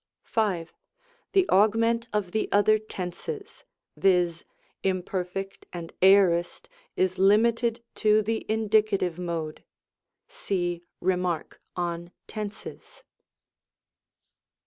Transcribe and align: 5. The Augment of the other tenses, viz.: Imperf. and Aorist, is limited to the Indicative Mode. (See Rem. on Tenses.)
5. 0.23 0.73
The 1.33 1.47
Augment 1.49 2.07
of 2.11 2.31
the 2.31 2.51
other 2.51 2.79
tenses, 2.79 3.65
viz.: 3.95 4.43
Imperf. 4.83 5.61
and 5.71 5.93
Aorist, 6.01 6.67
is 6.95 7.19
limited 7.19 7.83
to 7.93 8.23
the 8.23 8.43
Indicative 8.49 9.19
Mode. 9.19 9.63
(See 10.27 10.81
Rem. 11.01 11.27
on 11.75 12.11
Tenses.) 12.25 13.03